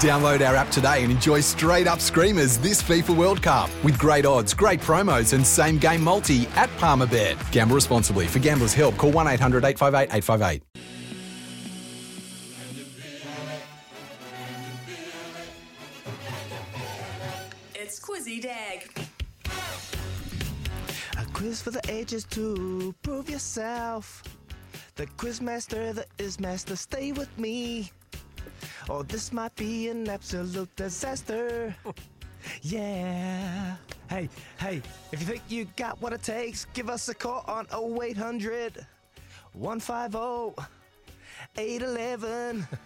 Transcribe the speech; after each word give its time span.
Download 0.00 0.40
our 0.46 0.56
app 0.56 0.70
today 0.70 1.02
and 1.02 1.12
enjoy 1.12 1.40
straight 1.40 1.86
up 1.86 2.00
screamers 2.00 2.56
this 2.56 2.82
FIFA 2.82 3.14
World 3.14 3.42
Cup 3.42 3.68
with 3.84 3.98
great 3.98 4.24
odds, 4.24 4.54
great 4.54 4.80
promos, 4.80 5.34
and 5.34 5.46
same 5.46 5.76
game 5.78 6.02
multi 6.02 6.46
at 6.56 6.70
Palmerbet. 6.78 7.36
Gamble 7.52 7.74
responsibly. 7.74 8.26
For 8.26 8.38
gamblers' 8.38 8.72
help, 8.72 8.96
call 8.96 9.12
1 9.12 9.28
800 9.28 9.64
858 9.64 10.16
858. 10.16 10.62
It's 17.74 18.00
Quizzy 18.00 18.40
Dag. 18.40 18.90
A 21.18 21.24
quiz 21.34 21.60
for 21.60 21.70
the 21.70 21.82
ages 21.90 22.24
to 22.30 22.94
prove 23.02 23.28
yourself. 23.28 24.22
The 24.94 25.06
quizmaster, 25.06 25.94
the 25.94 26.06
is 26.18 26.40
master, 26.40 26.76
stay 26.76 27.12
with 27.12 27.28
me. 27.38 27.90
Or 28.88 29.04
this 29.04 29.32
might 29.32 29.54
be 29.56 29.88
an 29.88 30.08
absolute 30.08 30.74
disaster. 30.76 31.74
yeah. 32.62 33.76
Hey, 34.08 34.28
hey, 34.58 34.82
if 35.12 35.20
you 35.20 35.26
think 35.26 35.42
you 35.48 35.66
got 35.76 36.00
what 36.00 36.12
it 36.12 36.22
takes, 36.22 36.66
give 36.74 36.90
us 36.90 37.08
a 37.08 37.14
call 37.14 37.44
on 37.46 37.66
0800 37.72 38.86
150 39.52 40.62
811. 41.56 42.66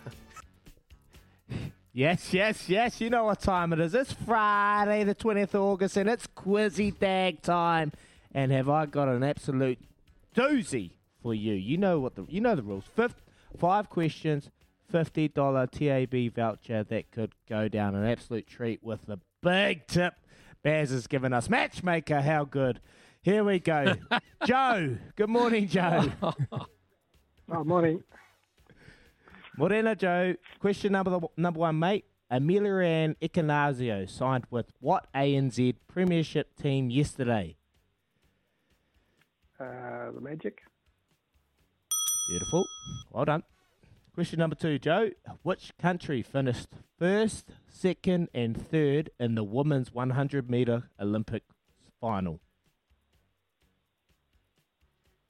Yes, 1.96 2.34
yes, 2.34 2.68
yes. 2.68 3.00
You 3.00 3.08
know 3.08 3.24
what 3.24 3.40
time 3.40 3.72
it 3.72 3.80
is. 3.80 3.94
It's 3.94 4.12
Friday, 4.12 5.02
the 5.04 5.14
20th 5.14 5.54
of 5.54 5.62
August, 5.62 5.96
and 5.96 6.10
it's 6.10 6.26
Quizzy 6.26 6.90
Dag 6.90 7.40
time. 7.40 7.90
And 8.34 8.52
have 8.52 8.68
I 8.68 8.84
got 8.84 9.08
an 9.08 9.22
absolute 9.22 9.78
doozy 10.34 10.90
for 11.22 11.32
you? 11.32 11.54
You 11.54 11.78
know 11.78 11.98
what 11.98 12.14
the 12.14 12.26
you 12.28 12.42
know 12.42 12.54
the 12.54 12.62
rules. 12.62 12.84
Fifth, 12.94 13.22
five 13.56 13.88
questions, 13.88 14.50
fifty 14.88 15.28
dollar 15.28 15.66
TAB 15.66 16.32
voucher 16.34 16.84
that 16.84 17.10
could 17.10 17.34
go 17.48 17.68
down 17.68 17.94
an 17.94 18.04
absolute 18.04 18.46
treat 18.46 18.82
with 18.82 19.06
the 19.06 19.18
big 19.42 19.86
tip 19.86 20.14
Baz 20.62 20.90
has 20.90 21.06
given 21.06 21.32
us. 21.32 21.48
Matchmaker, 21.48 22.20
how 22.20 22.44
good? 22.44 22.80
Here 23.22 23.44
we 23.44 23.58
go. 23.58 23.94
Joe. 24.46 24.96
Good 25.16 25.28
morning, 25.30 25.68
Joe. 25.68 26.10
Oh, 27.48 27.62
morning. 27.62 28.02
Morena 29.56 29.94
Joe, 29.94 30.34
question 30.58 30.90
number 30.90 31.20
number 31.36 31.60
one, 31.60 31.78
mate. 31.78 32.04
Emilian 32.28 33.14
Icanazio 33.22 34.10
signed 34.10 34.44
with 34.50 34.72
what 34.80 35.06
ANZ 35.14 35.74
Premiership 35.86 36.56
team 36.60 36.90
yesterday? 36.90 37.56
Uh, 39.60 40.10
the 40.12 40.20
Magic. 40.20 40.58
Beautiful. 42.28 42.64
Well 43.12 43.24
done. 43.26 43.42
Question 44.16 44.38
number 44.38 44.56
two, 44.56 44.78
Joe. 44.78 45.10
Which 45.42 45.72
country 45.78 46.22
finished 46.22 46.68
first, 46.98 47.50
second, 47.68 48.30
and 48.32 48.56
third 48.56 49.10
in 49.20 49.34
the 49.34 49.44
women's 49.44 49.92
100 49.92 50.48
metre 50.48 50.84
Olympic 50.98 51.42
final? 52.00 52.40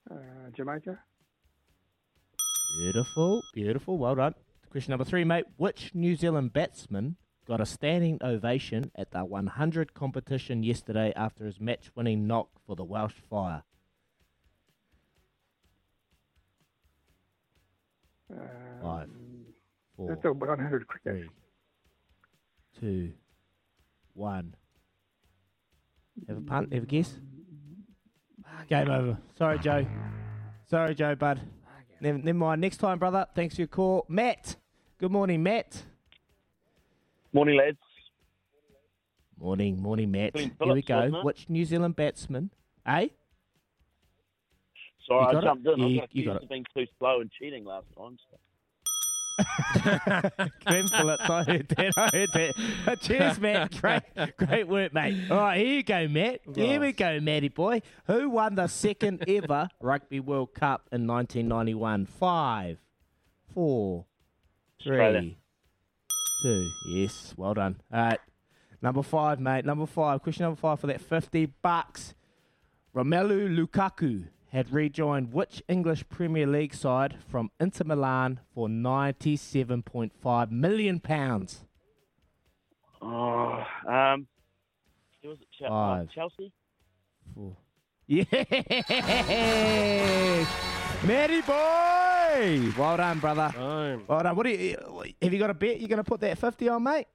Uh, 0.09 0.15
Jamaica. 0.53 0.99
Beautiful, 2.79 3.41
beautiful. 3.53 3.97
Well 3.97 4.15
done. 4.15 4.35
Question 4.69 4.91
number 4.91 5.03
three, 5.03 5.25
mate. 5.25 5.47
Which 5.57 5.93
New 5.93 6.15
Zealand 6.15 6.53
batsman 6.53 7.17
got 7.45 7.59
a 7.59 7.65
standing 7.65 8.19
ovation 8.23 8.91
at 8.95 9.11
the 9.11 9.25
100 9.25 9.95
competition 9.95 10.63
yesterday 10.63 11.11
after 11.13 11.43
his 11.43 11.59
match 11.59 11.91
winning 11.93 12.25
knock 12.25 12.51
for 12.65 12.77
the 12.77 12.85
Welsh 12.85 13.15
Fire? 13.29 13.63
Five, 18.81 19.09
four, 19.95 20.09
That's 20.09 20.25
a 20.25 20.33
100 20.33 20.87
cricket. 20.87 21.13
three, 21.13 21.29
two, 22.79 23.13
one. 24.13 24.55
Have 26.27 26.37
a 26.37 26.41
punt? 26.41 26.73
Have 26.73 26.83
a 26.83 26.85
guess? 26.85 27.13
Game 28.69 28.89
over. 28.89 29.17
Sorry, 29.37 29.59
Joe. 29.59 29.85
Sorry, 30.69 30.93
Joe, 30.95 31.15
bud. 31.15 31.39
Never, 32.01 32.17
never 32.17 32.37
mind. 32.37 32.61
Next 32.61 32.77
time, 32.77 32.99
brother. 32.99 33.27
Thanks 33.35 33.55
for 33.55 33.61
your 33.61 33.67
call. 33.67 34.05
Matt. 34.09 34.55
Good 34.99 35.11
morning, 35.11 35.41
Matt. 35.43 35.83
Morning, 37.33 37.55
lads. 37.57 37.77
Morning, 39.39 39.81
morning, 39.81 40.11
Matt. 40.11 40.33
Glenn 40.33 40.51
Here 40.61 40.73
we 40.73 40.81
go. 40.81 40.99
wasn't? 40.99 41.23
Which 41.25 41.49
New 41.49 41.63
Zealand 41.65 41.95
batsman? 41.95 42.49
Eh? 42.85 43.07
Sorry, 45.07 45.21
You 45.21 45.27
I 45.27 45.31
got 45.33 45.43
it? 45.43 45.45
jumped 45.45 45.67
in. 45.67 45.79
Yeah, 45.79 45.85
I 45.85 45.87
you- 45.89 45.99
got 45.99 46.15
you 46.15 46.21
accused 46.21 46.27
got 46.27 46.43
it. 46.43 46.49
being 46.49 46.65
too 46.75 46.85
slow 46.99 47.21
and 47.21 47.31
cheating 47.31 47.65
last 47.65 47.85
time. 47.97 48.17
So. 48.29 48.37
Glenn 50.65 50.87
Phillips, 50.87 51.29
I 51.29 51.43
heard 51.43 51.67
that. 51.69 51.93
I 51.95 52.09
heard 52.11 52.29
that. 52.33 52.53
Oh, 52.87 52.95
cheers, 52.95 53.39
Matt. 53.39 53.79
Great, 53.79 54.01
great 54.37 54.67
work, 54.67 54.93
mate. 54.93 55.29
All 55.29 55.37
right, 55.37 55.57
here 55.59 55.73
you 55.75 55.83
go, 55.83 56.07
Matt. 56.07 56.39
Here 56.55 56.79
we 56.79 56.91
go, 56.91 57.19
Matty 57.19 57.49
boy. 57.49 57.81
Who 58.07 58.29
won 58.31 58.55
the 58.55 58.67
second 58.67 59.23
ever 59.27 59.69
Rugby 59.79 60.19
World 60.19 60.53
Cup 60.55 60.87
in 60.91 61.05
1991? 61.05 62.05
Five, 62.07 62.79
four, 63.53 64.05
three, 64.83 64.99
Australia. 64.99 65.31
two. 66.41 66.67
Yes, 66.89 67.33
well 67.37 67.53
done. 67.53 67.75
All 67.93 68.01
right, 68.05 68.19
number 68.81 69.03
five, 69.03 69.39
mate. 69.39 69.65
Number 69.65 69.85
five. 69.85 70.21
Question 70.23 70.45
number 70.45 70.59
five 70.59 70.79
for 70.79 70.87
that 70.87 70.99
50 71.01 71.45
bucks. 71.61 72.15
Romelu 72.95 73.55
Lukaku 73.55 74.25
had 74.51 74.71
rejoined 74.71 75.33
which 75.33 75.61
English 75.67 76.07
Premier 76.09 76.47
League 76.47 76.73
side 76.73 77.17
from 77.27 77.51
Inter 77.59 77.83
Milan 77.85 78.39
for 78.53 78.67
97.5 78.67 80.51
million 80.51 80.99
pounds? 80.99 81.65
Oh, 83.01 83.63
um, 83.87 84.27
who 85.21 85.29
was 85.29 85.39
it? 85.41 85.47
Chel- 85.57 85.67
uh, 85.73 85.97
Five. 85.97 86.09
Chelsea. 86.11 86.51
Four. 87.35 87.55
Yes! 88.09 88.27
Matty 91.05 91.41
boy! 91.41 92.71
Well 92.79 92.97
done, 92.97 93.19
brother. 93.19 93.53
Well 94.07 94.23
done. 94.23 94.35
What 94.35 94.43
do 94.45 94.49
you, 94.51 94.77
have 95.21 95.33
you 95.33 95.39
got 95.39 95.49
a 95.49 95.53
bet 95.53 95.79
you're 95.79 95.89
going 95.89 95.97
to 95.97 96.03
put 96.03 96.21
that 96.21 96.37
50 96.37 96.69
on, 96.69 96.83
mate? 96.83 97.07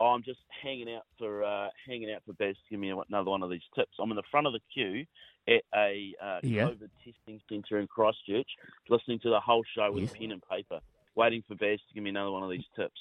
Oh, 0.00 0.06
I'm 0.06 0.22
just 0.22 0.40
hanging 0.62 0.92
out 0.92 1.02
for 1.18 1.44
uh, 1.44 1.68
hanging 1.86 2.10
out 2.12 2.22
for 2.26 2.32
Baz 2.34 2.56
to 2.56 2.70
give 2.70 2.80
me 2.80 2.90
another 2.90 3.30
one 3.30 3.42
of 3.42 3.50
these 3.50 3.62
tips. 3.76 3.92
I'm 4.00 4.10
in 4.10 4.16
the 4.16 4.22
front 4.30 4.46
of 4.46 4.52
the 4.52 4.60
queue 4.72 5.04
at 5.48 5.62
a 5.74 6.14
uh, 6.22 6.40
Yeah. 6.42 6.64
COVID 6.64 6.90
testing 7.04 7.40
centre 7.48 7.78
in 7.78 7.86
Christchurch, 7.86 8.48
listening 8.88 9.20
to 9.20 9.30
the 9.30 9.40
whole 9.40 9.62
show 9.76 9.92
with 9.92 10.04
Yes. 10.04 10.12
pen 10.18 10.32
and 10.32 10.42
paper, 10.50 10.80
waiting 11.14 11.42
for 11.46 11.54
Baz 11.54 11.78
to 11.88 11.94
give 11.94 12.02
me 12.02 12.10
another 12.10 12.32
one 12.32 12.42
of 12.42 12.50
these 12.50 12.64
tips. 12.76 13.00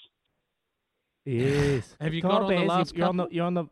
Yes. 1.25 1.95
Have 1.99 2.13
you 2.13 2.21
Come 2.21 2.31
got 2.31 2.41
on 2.43 2.49
the 2.49 2.55
Baz, 2.57 2.67
last 2.67 2.95
you're 2.95 3.07
on 3.07 3.17
the, 3.17 3.23
couple? 3.23 3.35
you're 3.35 3.45
on 3.45 3.53
the 3.55 3.65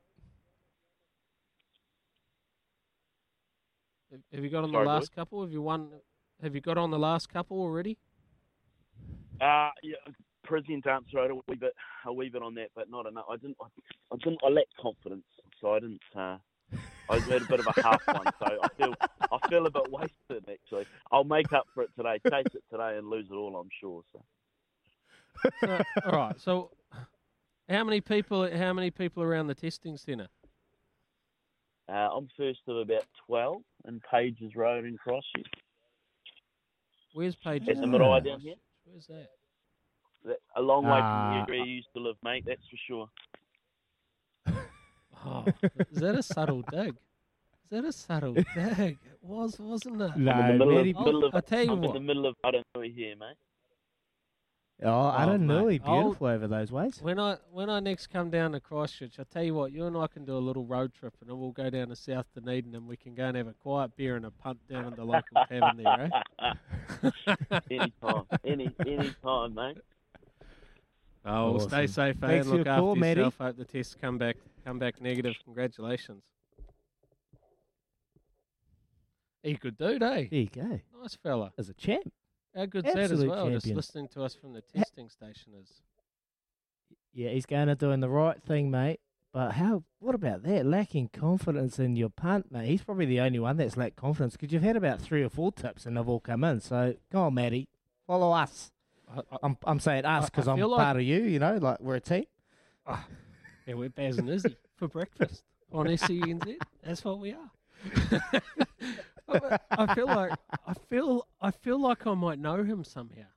Have 4.33 4.43
you 4.43 4.49
got 4.49 4.63
on 4.63 4.71
Sorry, 4.71 4.85
the 4.85 4.89
boys? 4.89 4.95
last 4.95 5.11
couple? 5.15 5.41
Have 5.41 5.51
you 5.51 5.61
won? 5.61 5.89
Have 6.41 6.55
you 6.55 6.61
got 6.61 6.77
on 6.77 6.91
the 6.91 6.99
last 6.99 7.29
couple 7.29 7.59
already? 7.61 7.97
Uh, 9.39 9.69
yeah, 9.83 9.95
present 10.43 10.87
answer 10.87 11.19
a 11.19 11.35
wee 11.35 11.55
bit, 11.55 11.73
a 12.05 12.13
wee 12.13 12.29
bit 12.29 12.41
on 12.41 12.55
that, 12.55 12.69
but 12.75 12.89
not 12.89 13.05
enough. 13.05 13.25
I 13.29 13.35
didn't, 13.37 13.57
I, 13.61 13.65
I 14.13 14.17
didn't, 14.17 14.39
I 14.45 14.49
lacked 14.49 14.75
confidence, 14.79 15.25
so 15.59 15.73
I 15.73 15.79
didn't. 15.79 16.01
Uh, 16.15 16.37
I 17.09 17.19
had 17.19 17.41
a 17.41 17.45
bit 17.45 17.59
of 17.59 17.67
a 17.67 17.81
half 17.81 18.01
one, 18.07 18.25
so 18.39 18.57
I 18.63 18.67
feel, 18.77 18.93
I 19.31 19.47
feel 19.49 19.65
a 19.65 19.69
bit 19.69 19.91
wasted 19.91 20.47
actually. 20.49 20.85
I'll 21.11 21.25
make 21.25 21.51
up 21.51 21.67
for 21.73 21.83
it 21.83 21.89
today, 21.97 22.19
chase 22.29 22.53
it 22.53 22.63
today, 22.71 22.97
and 22.97 23.09
lose 23.09 23.27
it 23.29 23.35
all. 23.35 23.55
I'm 23.57 23.69
sure. 23.79 24.03
So. 24.13 24.23
So, 25.59 25.81
all 26.05 26.11
right. 26.11 26.39
So, 26.39 26.71
how 27.67 27.83
many 27.83 27.99
people? 27.99 28.49
How 28.55 28.73
many 28.73 28.91
people 28.91 29.23
around 29.23 29.47
the 29.47 29.55
testing 29.55 29.97
centre? 29.97 30.27
Uh, 31.89 32.09
I'm 32.15 32.27
first 32.37 32.59
of 32.67 32.77
about 32.77 33.05
twelve 33.25 33.63
in 33.87 33.99
Pages 34.09 34.55
Road 34.55 34.85
in 34.85 34.97
Christchurch. 34.97 35.51
Where's 37.13 37.35
Page? 37.35 37.67
At 37.67 37.81
the 37.81 37.87
Marae 37.87 38.21
down 38.21 38.39
here. 38.39 38.55
Where's 38.85 39.07
that? 39.07 39.27
That- 40.25 40.39
A 40.55 40.61
long 40.61 40.83
way 40.85 40.99
Ah. 41.01 41.43
from 41.45 41.55
where 41.55 41.65
you 41.65 41.73
used 41.75 41.89
to 41.95 41.99
live, 42.01 42.15
mate. 42.23 42.43
That's 42.45 42.61
for 42.69 42.77
sure. 42.87 43.09
Oh, 45.23 45.45
is 45.91 45.99
that 45.99 46.15
a 46.15 46.23
subtle 46.23 46.63
dig? 46.71 46.95
Is 46.95 47.69
that 47.69 47.85
a 47.85 47.91
subtle 47.91 48.33
dig? 48.55 48.97
It 49.05 49.19
was, 49.21 49.59
wasn't 49.59 50.01
it? 50.01 50.17
No, 50.17 50.31
I'm 50.31 50.51
in 50.53 50.57
the 50.57 50.65
middle, 50.65 50.75
Matty- 50.77 50.95
of, 50.95 51.05
middle 51.05 51.25
of, 51.25 51.35
I'll 51.35 51.41
tell 51.43 51.63
you 51.63 51.71
I'm 51.73 51.83
in 51.83 51.93
the 51.93 51.99
middle 51.99 52.25
of 52.25 52.35
Aranui 52.43 52.91
here, 52.95 53.15
mate. 53.15 53.35
Oh, 54.83 55.05
I 55.09 55.27
don't 55.27 55.45
know. 55.45 55.69
I'll- 55.69 56.01
Beautiful 56.01 56.25
over 56.25 56.47
those 56.47 56.71
ways. 56.71 56.99
When 57.03 57.19
I 57.19 57.37
when 57.51 57.69
I 57.69 57.79
next 57.79 58.07
come 58.07 58.31
down 58.31 58.53
to 58.53 58.59
Christchurch, 58.59 59.19
I 59.19 59.23
tell 59.31 59.43
you 59.43 59.53
what, 59.53 59.71
you 59.71 59.85
and 59.85 59.95
I 59.95 60.07
can 60.07 60.25
do 60.25 60.35
a 60.35 60.39
little 60.39 60.65
road 60.65 60.91
trip, 60.95 61.13
and 61.21 61.29
then 61.29 61.37
we'll 61.39 61.51
go 61.51 61.69
down 61.69 61.89
to 61.89 61.95
South 61.95 62.25
Dunedin, 62.33 62.73
and 62.73 62.87
we 62.87 62.97
can 62.97 63.13
go 63.13 63.25
and 63.25 63.37
have 63.37 63.45
a 63.47 63.53
quiet 63.53 63.95
beer 63.95 64.15
and 64.15 64.25
a 64.25 64.31
punt 64.31 64.57
down 64.67 64.85
in 64.85 64.95
the 64.95 65.03
local 65.05 65.45
tavern 65.47 65.77
there, 65.83 66.09
eh? 66.41 67.11
anytime, 67.69 68.23
any 68.43 68.71
any 68.87 69.13
time, 69.23 69.53
mate. 69.53 69.77
Oh, 71.23 71.51
well, 71.51 71.59
stay 71.59 71.87
safe, 71.87 72.15
eh? 72.23 72.27
Thanks 72.27 72.47
Look 72.47 72.65
your 72.65 72.67
after 72.69 72.81
call, 72.81 72.95
Matty. 72.95 73.19
yourself. 73.19 73.35
Hope 73.39 73.57
the 73.57 73.65
tests 73.65 73.95
come 73.99 74.17
back 74.17 74.37
come 74.65 74.79
back 74.79 75.01
negative. 75.01 75.35
Congratulations. 75.43 76.23
He 79.43 79.55
could 79.55 79.77
do, 79.77 79.95
eh? 79.95 79.97
There 79.99 80.27
you 80.31 80.49
go. 80.53 80.79
Nice 81.01 81.15
fella. 81.15 81.51
As 81.57 81.69
a 81.69 81.73
champ. 81.73 82.11
How 82.55 82.65
good's 82.65 82.85
that 82.85 82.97
as 82.97 83.11
Absolute 83.11 83.29
well? 83.29 83.49
Just 83.49 83.67
listening 83.67 84.07
to 84.09 84.23
us 84.23 84.35
from 84.35 84.53
the 84.53 84.61
testing 84.61 85.09
station 85.09 85.53
is. 85.61 85.81
Yeah, 87.13 87.29
he's 87.29 87.45
going 87.45 87.67
to 87.67 87.75
doing 87.75 87.99
the 87.99 88.09
right 88.09 88.41
thing, 88.41 88.69
mate. 88.71 88.99
But 89.33 89.53
how? 89.53 89.83
What 89.99 90.15
about 90.15 90.43
that? 90.43 90.65
Lacking 90.65 91.09
confidence 91.13 91.79
in 91.79 91.95
your 91.95 92.09
punt, 92.09 92.51
mate. 92.51 92.67
He's 92.67 92.83
probably 92.83 93.05
the 93.05 93.21
only 93.21 93.39
one 93.39 93.57
that's 93.57 93.77
lacked 93.77 93.95
confidence 93.95 94.33
because 94.35 94.51
you've 94.51 94.63
had 94.63 94.75
about 94.75 94.99
three 94.99 95.23
or 95.23 95.29
four 95.29 95.51
tips 95.51 95.85
and 95.85 95.95
they've 95.95 96.07
all 96.07 96.19
come 96.19 96.43
in. 96.43 96.59
So 96.59 96.95
go 97.11 97.23
on, 97.23 97.33
Matty, 97.33 97.69
follow 98.05 98.31
us. 98.33 98.71
I, 99.15 99.37
I'm 99.43 99.57
I'm 99.65 99.79
saying 99.79 100.05
us 100.05 100.23
I 100.23 100.25
because 100.25 100.47
I'm 100.47 100.57
feel 100.57 100.69
like- 100.69 100.79
part 100.83 100.97
of 100.97 101.03
you. 101.03 101.23
You 101.23 101.39
know, 101.39 101.57
like 101.57 101.79
we're 101.81 101.95
a 101.95 101.99
team. 102.01 102.25
Ah, 102.87 103.05
yeah, 103.67 103.73
we're 103.75 103.89
Baz 103.89 104.17
and 104.17 104.29
Izzy 104.29 104.57
for 104.75 104.87
breakfast 104.87 105.43
on 105.71 105.85
SENZ. 105.87 106.57
That's 106.83 107.03
what 107.03 107.19
we 107.19 107.33
are. 107.33 107.51
I 109.71 109.93
feel 109.95 110.07
like 110.07 110.31
I 110.67 110.73
feel 110.89 111.27
I 111.41 111.51
feel 111.51 111.79
like 111.81 112.05
I 112.05 112.13
might 112.13 112.39
know 112.39 112.63
him 112.63 112.83
somehow, 112.83 113.27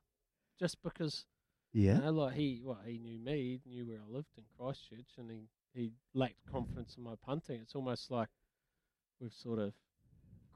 just 0.58 0.82
because 0.82 1.24
Yeah. 1.72 1.96
You 1.96 2.00
know, 2.02 2.10
like 2.12 2.34
he, 2.34 2.60
well, 2.64 2.78
he 2.84 2.98
knew 2.98 3.18
me, 3.18 3.60
he 3.64 3.70
knew 3.70 3.86
where 3.86 3.98
I 3.98 4.10
lived 4.12 4.28
in 4.36 4.44
Christchurch, 4.58 5.18
and 5.18 5.30
he, 5.30 5.48
he 5.72 5.92
lacked 6.14 6.44
confidence 6.50 6.94
in 6.96 7.02
my 7.04 7.14
punting. 7.24 7.60
It's 7.60 7.74
almost 7.74 8.10
like 8.10 8.28
we've 9.20 9.32
sort 9.32 9.58
of 9.58 9.72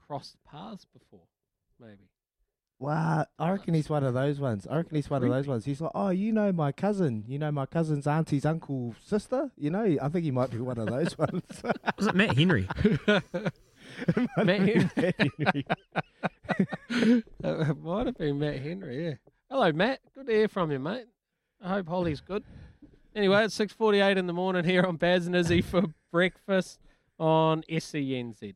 crossed 0.07 0.37
paths 0.43 0.85
before, 0.85 1.27
maybe. 1.79 2.09
Wow, 2.79 3.25
I 3.37 3.51
reckon 3.51 3.73
he's 3.73 3.89
one 3.89 4.05
of 4.05 4.13
those 4.13 4.39
ones. 4.39 4.65
I 4.65 4.77
reckon 4.77 4.95
he's 4.95 5.09
one 5.09 5.21
of 5.21 5.29
those 5.29 5.47
ones. 5.47 5.65
He's 5.65 5.81
like, 5.81 5.91
oh, 5.93 6.09
you 6.09 6.31
know 6.31 6.53
my 6.53 6.71
cousin. 6.71 7.25
You 7.27 7.37
know 7.37 7.51
my 7.51 7.65
cousin's 7.65 8.07
auntie's 8.07 8.45
uncle 8.45 8.95
sister. 9.05 9.51
You 9.57 9.69
know, 9.69 9.97
I 10.01 10.07
think 10.07 10.23
he 10.23 10.31
might 10.31 10.49
be 10.49 10.59
one 10.59 10.77
of 10.77 10.87
those 10.87 11.17
ones. 11.17 11.43
Was 11.97 12.07
it 12.07 12.15
Matt 12.15 12.37
Henry? 12.37 12.67
Matt 13.07 14.61
Henry. 14.61 14.89
Matt 14.95 15.15
Henry. 15.19 15.65
it 16.89 17.77
might 17.83 18.05
have 18.05 18.17
been 18.17 18.39
Matt 18.39 18.59
Henry, 18.59 19.05
yeah. 19.07 19.13
Hello, 19.49 19.71
Matt. 19.73 19.99
Good 20.15 20.27
to 20.27 20.31
hear 20.33 20.47
from 20.47 20.71
you, 20.71 20.79
mate. 20.79 21.07
I 21.61 21.69
hope 21.69 21.89
Holly's 21.89 22.21
good. 22.21 22.45
Anyway, 23.13 23.43
it's 23.43 23.57
6.48 23.57 24.15
in 24.15 24.25
the 24.27 24.33
morning 24.33 24.63
here 24.63 24.83
on 24.83 24.95
Baz 24.95 25.27
and 25.27 25.35
Izzy 25.35 25.61
for 25.61 25.83
breakfast 26.13 26.79
on 27.19 27.63
SENZ. 27.69 28.55